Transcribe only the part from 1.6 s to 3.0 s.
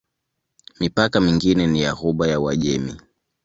ni ya Ghuba ya Uajemi.